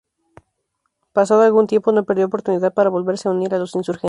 [1.13, 3.99] Pasado algún tiempo, no perdió oportunidad para volverse a unir a los insurgentes.